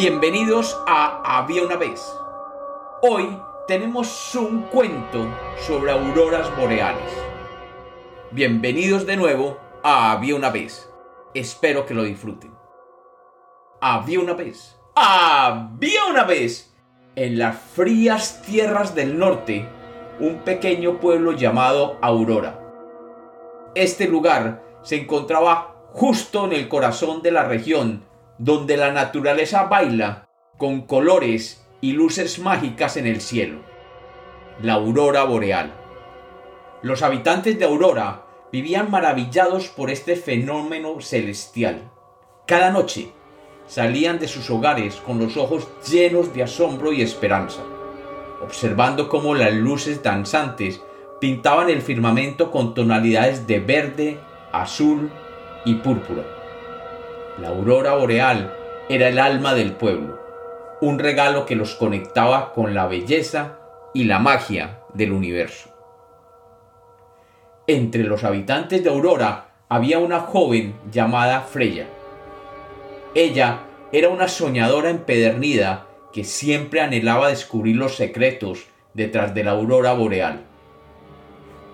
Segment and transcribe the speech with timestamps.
[0.00, 2.00] Bienvenidos a Había una vez.
[3.02, 5.26] Hoy tenemos un cuento
[5.58, 7.12] sobre auroras boreales.
[8.30, 10.90] Bienvenidos de nuevo a Había una vez.
[11.34, 12.50] Espero que lo disfruten.
[13.82, 14.74] Había una vez.
[14.94, 16.74] Había una vez.
[17.14, 19.68] En las frías tierras del norte,
[20.18, 22.58] un pequeño pueblo llamado Aurora.
[23.74, 28.08] Este lugar se encontraba justo en el corazón de la región
[28.40, 30.26] donde la naturaleza baila
[30.56, 33.58] con colores y luces mágicas en el cielo.
[34.62, 35.74] La aurora boreal.
[36.80, 41.90] Los habitantes de Aurora vivían maravillados por este fenómeno celestial.
[42.46, 43.12] Cada noche
[43.66, 47.60] salían de sus hogares con los ojos llenos de asombro y esperanza,
[48.42, 50.80] observando cómo las luces danzantes
[51.20, 54.18] pintaban el firmamento con tonalidades de verde,
[54.50, 55.10] azul
[55.66, 56.39] y púrpura
[57.40, 58.52] la aurora boreal
[58.88, 60.20] era el alma del pueblo,
[60.80, 63.58] un regalo que los conectaba con la belleza
[63.94, 65.70] y la magia del universo.
[67.66, 71.86] Entre los habitantes de Aurora había una joven llamada Freya.
[73.14, 73.60] Ella
[73.92, 80.42] era una soñadora empedernida que siempre anhelaba descubrir los secretos detrás de la aurora boreal.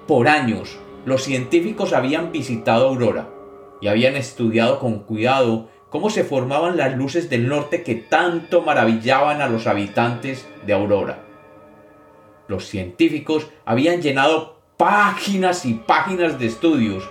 [0.06, 3.28] Por años, los científicos habían visitado Aurora,
[3.80, 9.41] y habían estudiado con cuidado cómo se formaban las luces del norte que tanto maravillaban
[9.41, 11.24] a los habitantes de Aurora.
[12.48, 17.08] Los científicos habían llenado páginas y páginas de estudios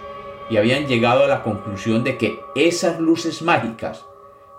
[0.49, 4.05] y habían llegado a la conclusión de que esas luces mágicas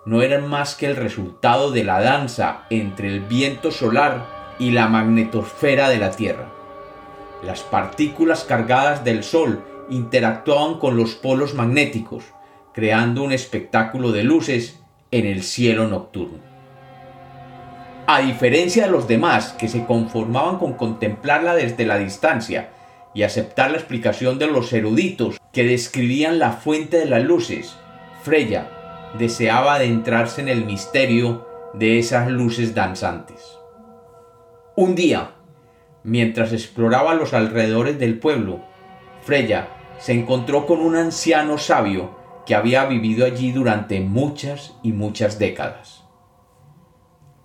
[0.04, 4.88] no eran más que el resultado de la danza entre el viento solar y la
[4.88, 6.48] magnetosfera de la Tierra.
[7.42, 12.24] Las partículas cargadas del Sol interactuaban con los polos magnéticos,
[12.72, 16.38] creando un espectáculo de luces en el cielo nocturno.
[18.06, 22.70] A diferencia de los demás que se conformaban con contemplarla desde la distancia
[23.14, 27.76] y aceptar la explicación de los eruditos que describían la fuente de las luces,
[28.22, 28.70] Freya
[29.18, 33.58] deseaba adentrarse en el misterio de esas luces danzantes.
[34.76, 35.30] Un día,
[36.04, 38.60] mientras exploraba los alrededores del pueblo,
[39.26, 42.16] Freya se encontró con un anciano sabio
[42.46, 46.04] que había vivido allí durante muchas y muchas décadas.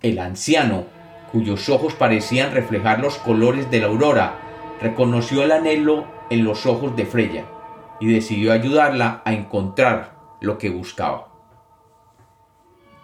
[0.04, 0.86] El anciano,
[1.32, 4.36] cuyos ojos parecían reflejar los colores de la aurora,
[4.80, 7.46] reconoció el anhelo en los ojos de Freya
[8.00, 11.30] y decidió ayudarla a encontrar lo que buscaba.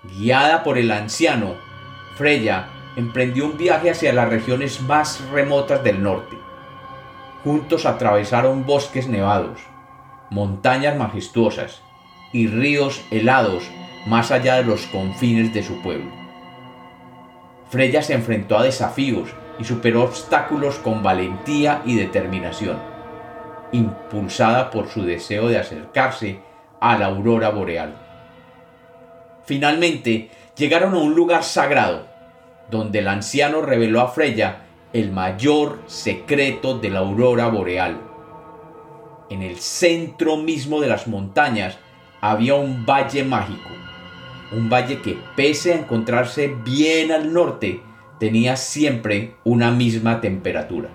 [0.04, 1.56] Guiada por el anciano,
[2.16, 6.38] Freya emprendió un viaje hacia las regiones más remotas del norte
[7.48, 9.62] Juntos atravesaron bosques nevados,
[10.30, 11.82] montañas majestuosas
[12.34, 13.64] y ríos helados
[14.06, 16.12] más allá de los confines de su pueblo.
[17.70, 22.80] Freya se enfrentó a desafíos y superó obstáculos con valentía y determinación,
[23.72, 26.42] impulsada por su deseo de acercarse
[26.82, 27.96] a la aurora boreal.
[29.46, 32.08] Finalmente llegaron a un lugar sagrado,
[32.70, 38.02] donde el anciano reveló a Freya el mayor secreto de la aurora boreal.
[39.30, 41.78] En el centro mismo de las montañas
[42.22, 43.70] había un valle mágico,
[44.54, 47.82] un valle que pese a encontrarse bien al norte,
[48.18, 50.90] tenía siempre una misma temperatura.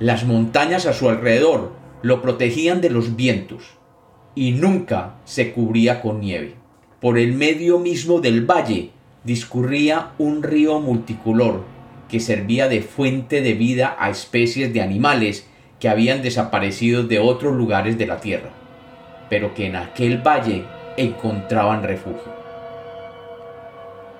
[0.00, 1.72] Las montañas a su alrededor
[2.02, 3.62] lo protegían de los vientos
[4.34, 6.56] y nunca se cubría con nieve.
[7.00, 8.90] Por el medio mismo del valle
[9.22, 11.73] discurría un río multicolor
[12.08, 15.46] que servía de fuente de vida a especies de animales
[15.80, 18.50] que habían desaparecido de otros lugares de la tierra,
[19.28, 20.64] pero que en aquel valle
[20.96, 22.32] encontraban refugio.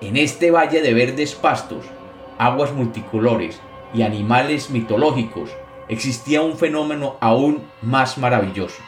[0.01, 1.85] En este valle de verdes pastos,
[2.37, 3.59] aguas multicolores
[3.93, 5.49] y animales mitológicos
[5.87, 8.81] existía un fenómeno aún más maravilloso.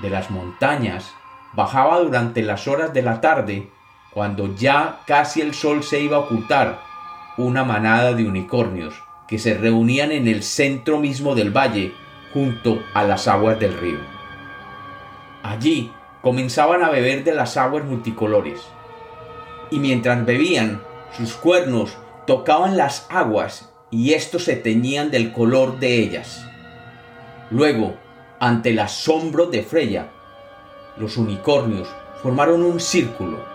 [0.00, 1.12] De las montañas
[1.52, 3.68] bajaba durante las horas de la tarde,
[4.12, 6.80] cuando ya casi el sol se iba a ocultar,
[7.36, 8.94] una manada de unicornios
[9.26, 11.94] que se reunían en el centro mismo del valle
[12.32, 13.98] junto a las aguas del río.
[15.42, 15.90] Allí
[16.20, 18.60] comenzaban a beber de las aguas multicolores
[19.70, 20.82] y mientras bebían
[21.16, 21.96] sus cuernos
[22.26, 26.46] tocaban las aguas y éstos se teñían del color de ellas.
[27.50, 27.96] Luego,
[28.38, 30.10] ante el asombro de Freya,
[30.96, 31.88] los unicornios
[32.22, 33.51] formaron un círculo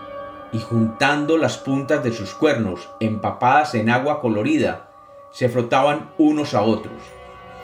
[0.52, 4.90] y juntando las puntas de sus cuernos empapadas en agua colorida,
[5.30, 7.02] se frotaban unos a otros,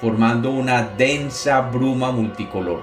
[0.00, 2.82] formando una densa bruma multicolor.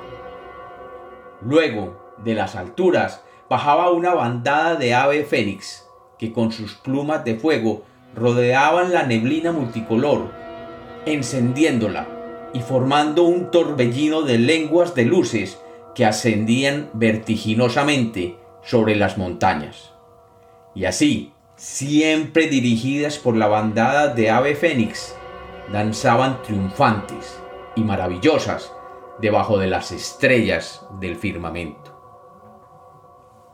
[1.41, 5.85] Luego, de las alturas, bajaba una bandada de ave fénix,
[6.17, 7.83] que con sus plumas de fuego
[8.15, 10.29] rodeaban la neblina multicolor,
[11.05, 12.07] encendiéndola
[12.53, 15.59] y formando un torbellino de lenguas de luces
[15.95, 19.90] que ascendían vertiginosamente sobre las montañas.
[20.73, 25.15] Y así, siempre dirigidas por la bandada de ave fénix,
[25.71, 27.41] danzaban triunfantes
[27.75, 28.71] y maravillosas
[29.19, 31.91] debajo de las estrellas del firmamento.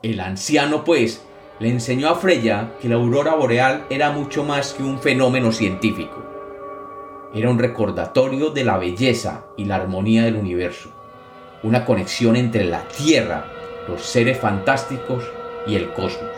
[0.03, 1.25] El anciano, pues,
[1.59, 6.23] le enseñó a Freya que la aurora boreal era mucho más que un fenómeno científico.
[7.33, 10.91] Era un recordatorio de la belleza y la armonía del universo,
[11.63, 13.45] una conexión entre la Tierra,
[13.87, 15.23] los seres fantásticos
[15.65, 16.31] y el cosmos.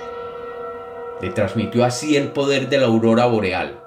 [1.21, 3.79] Le transmitió así el poder de la aurora boreal,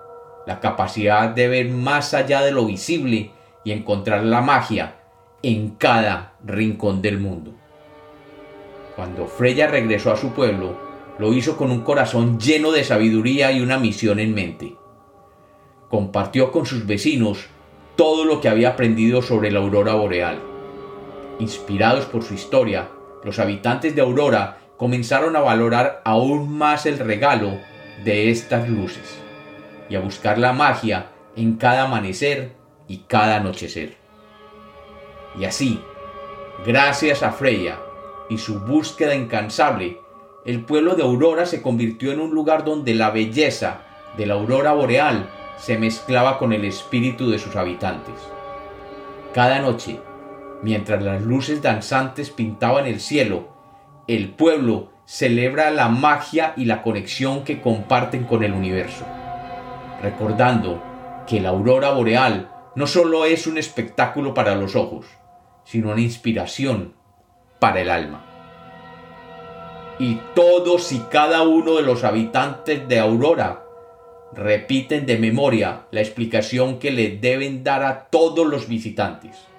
[0.47, 3.31] la capacidad de ver más allá de lo visible
[3.65, 4.97] y encontrar la magia
[5.43, 7.53] en cada rincón del mundo.
[8.97, 10.77] Cuando Freya regresó a su pueblo,
[11.19, 14.77] lo hizo con un corazón lleno de sabiduría y una misión en mente.
[15.89, 17.47] Compartió con sus vecinos
[17.97, 20.41] todo lo que había aprendido sobre la aurora boreal.
[21.39, 22.89] Inspirados por su historia,
[23.25, 27.53] los habitantes de Aurora comenzaron a valorar aún más el regalo
[28.03, 29.17] de estas luces
[29.89, 31.07] y a buscar la magia
[31.37, 32.51] en cada amanecer
[32.89, 33.95] y cada anochecer.
[35.39, 35.81] Y así,
[36.67, 37.79] gracias a Freya
[38.29, 40.01] y su búsqueda incansable,
[40.45, 43.83] el pueblo de Aurora se convirtió en un lugar donde la belleza
[44.17, 48.17] de la aurora boreal se mezclaba con el espíritu de sus habitantes.
[49.33, 50.01] Cada noche,
[50.61, 53.52] mientras las luces danzantes pintaban el cielo,
[54.17, 59.05] el pueblo celebra la magia y la conexión que comparten con el universo,
[60.01, 60.83] recordando
[61.27, 65.07] que la aurora boreal no solo es un espectáculo para los ojos,
[65.65, 66.95] sino una inspiración
[67.59, 68.25] para el alma.
[69.99, 73.63] Y todos y cada uno de los habitantes de Aurora
[74.33, 79.52] repiten de memoria la explicación que le deben dar a todos los visitantes.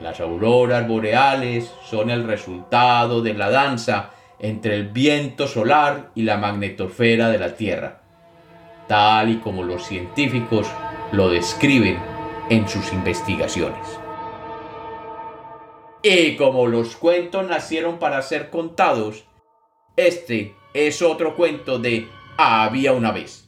[0.00, 6.38] Las auroras boreales son el resultado de la danza entre el viento solar y la
[6.38, 8.00] magnetosfera de la Tierra,
[8.88, 10.66] tal y como los científicos
[11.12, 11.98] lo describen
[12.48, 13.86] en sus investigaciones.
[16.02, 19.24] Y como los cuentos nacieron para ser contados,
[19.96, 22.08] este es otro cuento de
[22.38, 23.46] Había una vez.